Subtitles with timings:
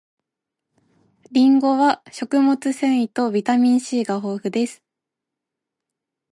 [1.29, 4.83] りんごは食物繊維とビタミン C が豊富です